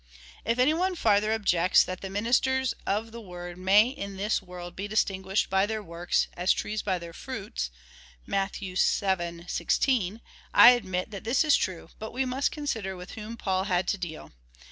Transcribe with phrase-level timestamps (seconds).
[0.43, 4.75] If any one farther objects, that the ministers of the word may in this world
[4.75, 7.69] be distinguished by their works, as trees by their fruits,
[8.25, 8.55] (Matt.
[8.55, 8.73] vii.
[9.47, 10.21] 16,)
[10.55, 13.97] I admit that this is true, but we must consider with whom Paul had to
[13.99, 14.31] deal.